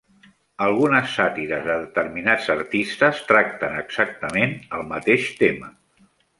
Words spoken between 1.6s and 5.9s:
de determinats artistes tracten exactament el mateix tema.